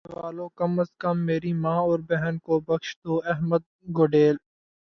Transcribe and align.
تنقید 0.03 0.11
کرنے 0.11 0.21
والو 0.21 0.45
کم 0.59 0.73
از 0.81 0.89
کم 1.01 1.17
میری 1.27 1.53
ماں 1.63 1.79
اور 1.87 1.99
بہن 2.09 2.35
کو 2.45 2.53
بخش 2.67 2.89
دو 3.03 3.13
احمد 3.31 3.63
گوڈیل 3.97 4.35